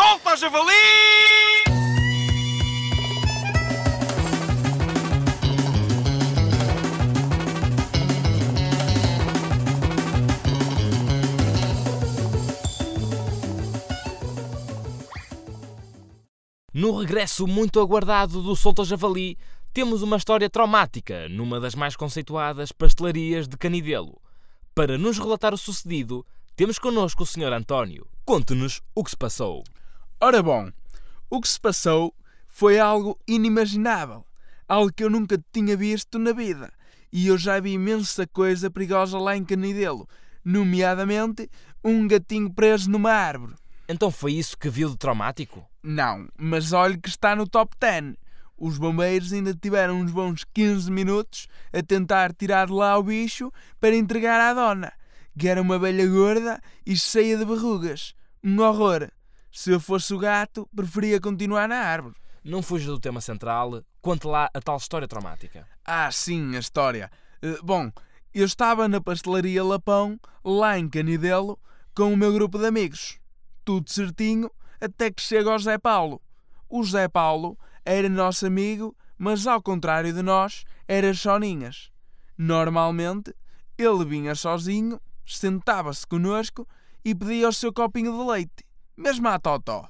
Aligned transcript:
Solta, 0.00 0.34
javali! 0.34 0.72
No 16.72 16.96
regresso 16.98 17.46
muito 17.46 17.78
aguardado 17.78 18.40
do 18.40 18.56
Solto 18.56 18.82
Javali, 18.86 19.36
temos 19.74 20.00
uma 20.00 20.16
história 20.16 20.48
traumática 20.48 21.28
numa 21.28 21.60
das 21.60 21.74
mais 21.74 21.94
conceituadas 21.94 22.72
pastelarias 22.72 23.46
de 23.46 23.58
Canidelo. 23.58 24.18
Para 24.74 24.96
nos 24.96 25.18
relatar 25.18 25.52
o 25.52 25.58
sucedido, 25.58 26.24
temos 26.56 26.78
connosco 26.78 27.24
o 27.24 27.26
Sr. 27.26 27.52
António. 27.52 28.06
Conte-nos 28.24 28.80
o 28.94 29.04
que 29.04 29.10
se 29.10 29.16
passou. 29.18 29.62
Ora 30.22 30.42
bom, 30.42 30.70
o 31.30 31.40
que 31.40 31.48
se 31.48 31.58
passou 31.58 32.14
foi 32.46 32.78
algo 32.78 33.18
inimaginável, 33.26 34.22
algo 34.68 34.92
que 34.92 35.02
eu 35.02 35.08
nunca 35.08 35.42
tinha 35.50 35.74
visto 35.74 36.18
na 36.18 36.30
vida, 36.32 36.70
e 37.10 37.28
eu 37.28 37.38
já 37.38 37.58
vi 37.58 37.72
imensa 37.72 38.26
coisa 38.26 38.70
perigosa 38.70 39.18
lá 39.18 39.34
em 39.34 39.42
Canidelo, 39.42 40.06
nomeadamente 40.44 41.48
um 41.82 42.06
gatinho 42.06 42.52
preso 42.52 42.90
numa 42.90 43.10
árvore. 43.10 43.54
Então 43.88 44.10
foi 44.10 44.34
isso 44.34 44.58
que 44.58 44.68
viu 44.68 44.90
de 44.90 44.98
traumático? 44.98 45.66
Não, 45.82 46.28
mas 46.36 46.74
olhe 46.74 46.98
que 46.98 47.08
está 47.08 47.34
no 47.34 47.48
top 47.48 47.74
10. 47.80 48.14
Os 48.58 48.76
bombeiros 48.76 49.32
ainda 49.32 49.54
tiveram 49.54 50.02
uns 50.02 50.12
bons 50.12 50.44
15 50.52 50.90
minutos 50.90 51.48
a 51.72 51.82
tentar 51.82 52.34
tirar 52.34 52.66
de 52.66 52.74
lá 52.74 52.98
o 52.98 53.02
bicho 53.02 53.50
para 53.80 53.96
entregar 53.96 54.38
à 54.38 54.52
dona, 54.52 54.92
que 55.38 55.48
era 55.48 55.62
uma 55.62 55.78
velha 55.78 56.06
gorda 56.06 56.60
e 56.84 56.94
cheia 56.94 57.38
de 57.38 57.44
verrugas. 57.46 58.14
Um 58.44 58.60
horror. 58.60 59.10
Se 59.52 59.70
eu 59.70 59.80
fosse 59.80 60.14
o 60.14 60.18
gato, 60.18 60.68
preferia 60.74 61.20
continuar 61.20 61.68
na 61.68 61.76
árvore. 61.76 62.14
Não 62.44 62.62
fuja 62.62 62.86
do 62.86 63.00
tema 63.00 63.20
central, 63.20 63.82
conte 64.00 64.26
lá 64.26 64.48
a 64.54 64.60
tal 64.60 64.76
história 64.76 65.08
traumática. 65.08 65.66
Ah, 65.84 66.10
sim, 66.10 66.56
a 66.56 66.58
história. 66.58 67.10
Eh, 67.42 67.58
bom, 67.62 67.90
eu 68.32 68.46
estava 68.46 68.86
na 68.88 69.00
pastelaria 69.00 69.62
Lapão, 69.62 70.18
lá 70.44 70.78
em 70.78 70.88
Canidelo, 70.88 71.58
com 71.94 72.12
o 72.12 72.16
meu 72.16 72.32
grupo 72.32 72.58
de 72.58 72.66
amigos. 72.66 73.18
Tudo 73.64 73.90
certinho, 73.90 74.50
até 74.80 75.10
que 75.10 75.20
chega 75.20 75.50
ao 75.50 75.58
Zé 75.58 75.76
Paulo. 75.78 76.22
O 76.68 76.82
Zé 76.84 77.08
Paulo 77.08 77.58
era 77.84 78.08
nosso 78.08 78.46
amigo, 78.46 78.96
mas 79.18 79.46
ao 79.46 79.60
contrário 79.60 80.12
de 80.12 80.22
nós, 80.22 80.64
era 80.86 81.12
soninhas. 81.12 81.90
Normalmente, 82.38 83.34
ele 83.76 84.04
vinha 84.04 84.34
sozinho, 84.34 85.00
sentava-se 85.26 86.06
conosco 86.06 86.66
e 87.04 87.14
pedia 87.14 87.48
o 87.48 87.52
seu 87.52 87.72
copinho 87.72 88.12
de 88.12 88.30
leite, 88.30 88.64
mesmo 88.96 89.28
à 89.28 89.38
totó. 89.38 89.88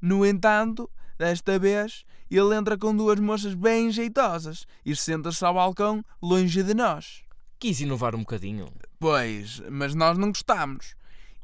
No 0.00 0.24
entanto, 0.24 0.90
desta 1.18 1.58
vez, 1.58 2.04
ele 2.30 2.54
entra 2.54 2.78
com 2.78 2.94
duas 2.94 3.18
moças 3.18 3.54
bem 3.54 3.90
jeitosas 3.90 4.66
e 4.84 4.94
senta-se 4.94 5.44
ao 5.44 5.54
balcão 5.54 6.04
longe 6.22 6.62
de 6.62 6.74
nós. 6.74 7.22
Quis 7.58 7.80
inovar 7.80 8.14
um 8.14 8.20
bocadinho. 8.20 8.66
Pois, 8.98 9.60
mas 9.70 9.94
nós 9.94 10.16
não 10.16 10.28
gostamos. 10.28 10.94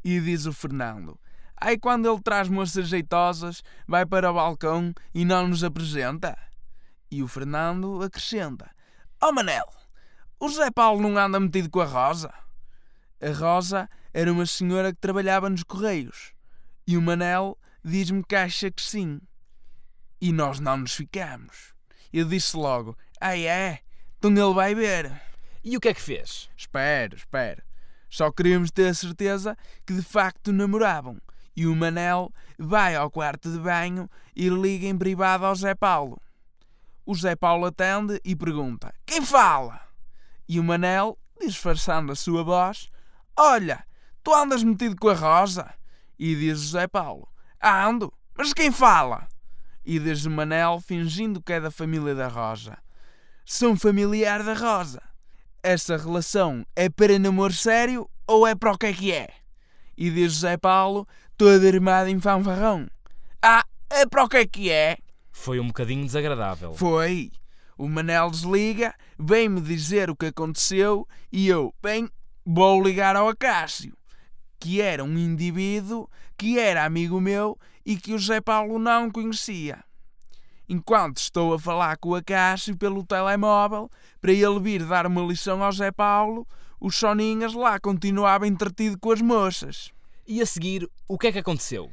E 0.05 0.21
diz 0.21 0.47
o 0.47 0.53
Fernando: 0.53 1.19
Aí 1.57 1.79
quando 1.79 2.09
ele 2.09 2.23
traz 2.23 2.49
moças 2.49 2.89
jeitosas, 2.89 3.63
vai 3.87 4.07
para 4.07 4.31
o 4.31 4.35
balcão 4.35 4.95
e 5.13 5.25
não 5.25 5.49
nos 5.49 5.65
apresenta? 5.65 6.39
E 7.11 7.23
o 7.23 7.29
Fernando 7.29 8.03
acrescenta: 8.03 8.71
Oh 9.23 9.33
Manel, 9.33 9.67
o 10.39 10.49
Zé 10.49 10.71
Paulo 10.71 11.01
não 11.01 11.19
anda 11.19 11.41
metido 11.41 11.69
com 11.69 11.81
a 11.81 11.85
Rosa? 11.85 12.33
A 13.21 13.33
Rosa 13.33 13.89
era 14.13 14.33
uma 14.33 14.47
senhora 14.47 14.93
que 14.93 15.01
trabalhava 15.01 15.51
nos 15.51 15.63
Correios. 15.63 16.36
E 16.87 16.97
o 16.97 17.03
Manel 17.03 17.59
diz-me 17.85 18.23
que 18.23 18.37
acha 18.37 18.71
que 18.71 18.83
sim. 18.83 19.21
E 20.21 20.33
nós 20.33 20.61
não 20.61 20.77
nos 20.77 20.95
ficamos. 20.95 21.75
Eu 22.13 22.27
disse 22.27 22.57
logo: 22.57 22.97
Ah, 23.21 23.37
é? 23.37 23.81
Então 24.19 24.31
ele 24.31 24.55
vai 24.55 24.75
ver. 24.75 25.21
E 25.65 25.77
o 25.77 25.81
que 25.81 25.89
é 25.89 25.95
que 25.95 26.01
fez? 26.01 26.49
Espera, 26.57 27.15
espera. 27.15 27.65
Só 28.09 28.31
queríamos 28.31 28.71
ter 28.71 28.89
a 28.89 28.95
certeza 28.95 29.57
que 29.85 29.93
de 29.93 30.03
facto 30.03 30.53
namoravam. 30.53 31.21
E 31.57 31.67
o 31.67 31.75
Manel 31.75 32.33
vai 32.59 32.95
ao 32.95 33.11
quarto 33.11 33.51
de 33.51 33.59
banho 33.59 34.09
e 34.35 34.49
liga 34.49 34.87
em 34.87 34.97
privado 34.97 35.45
ao 35.45 35.55
Zé 35.57 35.75
Paulo. 35.75 36.21
O 37.05 37.15
Zé 37.15 37.35
Paulo 37.35 37.67
atende 37.67 38.21
e 38.25 38.37
pergunta: 38.37 38.95
Quem 39.05 39.25
fala? 39.25 39.81
E 40.49 40.61
o 40.61 40.65
Manel, 40.65 41.19
disfarçando 41.41 42.13
a 42.13 42.17
sua 42.17 42.45
voz: 42.45 42.89
Olha, 43.37 43.85
tu 44.23 44.33
andas 44.33 44.63
metido 44.63 44.97
com 44.97 45.09
a 45.09 45.15
Rosa? 45.15 45.75
E 46.19 46.35
diz 46.35 46.61
o 46.61 46.69
Zé 46.69 46.87
Paulo: 46.87 47.29
Ando, 47.63 48.13
mas 48.37 48.53
quem 48.53 48.71
fala? 48.71 49.29
E 49.85 49.99
diz 49.99 50.25
o 50.25 50.31
Manel, 50.31 50.81
fingindo 50.81 51.41
que 51.41 51.53
é 51.53 51.61
da 51.61 51.71
família 51.71 52.15
da 52.15 52.29
Rosa: 52.29 52.79
Sou 53.45 53.77
familiar 53.77 54.43
da 54.43 54.55
Rosa. 54.55 55.03
Essa 55.63 55.97
relação 55.97 56.65
é 56.75 56.89
para 56.89 57.19
namoro 57.19 57.53
sério 57.53 58.09
ou 58.27 58.47
é 58.47 58.55
para 58.55 58.73
o 58.73 58.79
que 58.79 58.87
é 58.87 58.93
que 58.93 59.13
é? 59.13 59.29
E 59.97 60.11
diz 60.11 60.35
José 60.35 60.57
Paulo, 60.57 61.09
todo 61.37 61.67
armado 61.67 62.09
em 62.09 62.21
fanfarrão. 62.21 62.89
Ah, 63.43 63.65
é 63.91 64.07
para 64.07 64.25
o 64.25 64.29
que 64.29 64.37
é 64.37 64.47
que 64.47 64.71
é? 64.71 64.99
Foi 65.33 65.61
um 65.61 65.69
bocadinho 65.69 66.05
desagradável. 66.05 66.75
Foi. 66.75 67.31
O 67.79 67.89
Manel 67.89 68.31
desliga, 68.31 68.95
vem-me 69.19 69.61
dizer 69.61 70.09
o 70.09 70.17
que 70.17 70.27
aconteceu 70.27 71.07
e 71.31 71.47
eu, 71.47 71.75
bem, 71.83 72.09
vou 72.45 72.83
ligar 72.83 73.17
ao 73.17 73.29
Acácio, 73.29 73.97
que 74.59 74.81
era 74.81 75.05
um 75.05 75.19
indivíduo 75.19 76.09
que 76.37 76.59
era 76.59 76.85
amigo 76.85 77.21
meu 77.21 77.59
e 77.85 77.97
que 77.97 78.13
o 78.13 78.19
José 78.19 78.41
Paulo 78.41 78.79
não 78.79 79.11
conhecia. 79.11 79.85
Enquanto 80.69 81.19
estou 81.19 81.55
a 81.55 81.59
falar 81.59 81.97
com 81.97 82.11
o 82.11 82.15
Acácio 82.17 82.77
pelo 82.77 83.05
telemóvel, 83.05 83.89
para 84.21 84.33
ele 84.33 84.59
vir 84.59 84.85
dar 84.85 85.07
uma 85.07 85.23
lição 85.23 85.63
ao 85.63 85.71
Zé 85.71 85.93
Paulo, 85.93 86.47
os 86.81 86.97
Soninhas 86.97 87.55
lá 87.55 87.79
continuava 87.79 88.47
entretido 88.47 88.99
com 88.99 89.13
as 89.13 89.23
moças. 89.23 89.93
E 90.27 90.43
a 90.43 90.47
seguir, 90.47 90.89
o 91.07 91.17
que 91.17 91.29
é 91.29 91.33
que 91.33 91.39
aconteceu? 91.39 91.89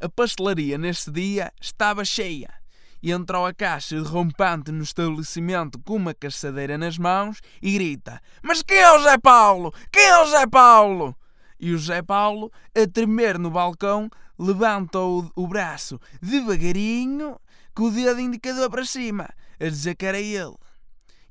A 0.00 0.08
pastelaria 0.08 0.76
nesse 0.76 1.10
dia 1.10 1.52
estava 1.60 2.04
cheia. 2.04 2.52
E 3.00 3.12
entrou 3.12 3.46
a 3.46 3.54
caixa 3.54 4.02
rompante 4.02 4.72
no 4.72 4.82
estabelecimento 4.82 5.78
com 5.78 5.94
uma 5.94 6.12
caçadeira 6.12 6.76
nas 6.76 6.98
mãos 6.98 7.40
e 7.62 7.72
grita: 7.74 8.20
Mas 8.42 8.62
quem 8.62 8.78
é 8.78 8.92
o 8.92 9.02
Zé 9.02 9.16
Paulo? 9.18 9.72
Quem 9.92 10.02
é 10.02 10.18
o 10.18 10.26
Zé 10.26 10.46
Paulo? 10.48 11.16
E 11.58 11.72
o 11.72 11.78
Zé 11.78 12.02
Paulo, 12.02 12.52
a 12.74 12.86
tremer 12.86 13.38
no 13.38 13.50
balcão, 13.50 14.10
levanta 14.38 14.98
o, 14.98 15.30
o 15.34 15.46
braço 15.46 16.00
devagarinho, 16.20 17.38
com 17.74 17.84
o 17.84 17.90
dedo 17.90 18.20
indicador 18.20 18.70
para 18.70 18.84
cima, 18.84 19.28
a 19.58 19.64
dizer 19.64 19.94
que 19.94 20.06
era 20.06 20.20
ele. 20.20 20.54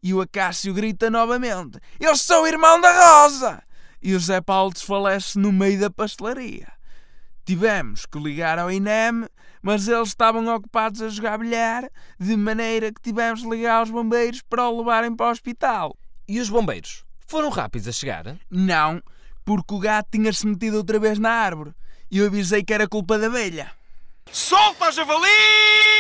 E 0.01 0.13
o 0.13 0.21
Acácio 0.21 0.73
grita 0.73 1.09
novamente: 1.09 1.79
Eu 1.99 2.15
sou 2.15 2.43
o 2.43 2.47
irmão 2.47 2.79
da 2.79 3.23
Rosa! 3.23 3.63
E 4.01 4.13
o 4.13 4.19
Zé 4.19 4.39
Paulo 4.41 4.71
desfalece 4.71 5.39
no 5.39 5.51
meio 5.51 5.79
da 5.79 5.89
pastelaria. 5.89 6.71
Tivemos 7.43 8.05
que 8.05 8.19
ligar 8.19 8.59
ao 8.59 8.71
INEM, 8.71 9.27
mas 9.61 9.87
eles 9.87 10.09
estavam 10.09 10.47
ocupados 10.53 11.01
a 11.01 11.09
jogar 11.09 11.39
bilhar, 11.39 11.89
de 12.19 12.37
maneira 12.37 12.91
que 12.91 13.01
tivemos 13.01 13.41
de 13.41 13.49
ligar 13.49 13.79
aos 13.79 13.89
bombeiros 13.89 14.41
para 14.43 14.67
o 14.67 14.77
levarem 14.77 15.15
para 15.15 15.27
o 15.27 15.31
hospital. 15.31 15.97
E 16.27 16.39
os 16.39 16.49
bombeiros? 16.49 17.03
Foram 17.27 17.49
rápidos 17.49 17.87
a 17.87 17.91
chegar? 17.91 18.37
Não, 18.49 19.01
porque 19.45 19.73
o 19.73 19.79
gato 19.79 20.09
tinha-se 20.11 20.45
metido 20.45 20.77
outra 20.77 20.99
vez 20.99 21.19
na 21.19 21.29
árvore. 21.29 21.71
E 22.11 22.17
eu 22.17 22.25
avisei 22.25 22.63
que 22.63 22.73
era 22.73 22.87
culpa 22.87 23.17
da 23.17 23.27
abelha. 23.27 23.71
Solta, 24.31 24.91
javali! 24.91 25.94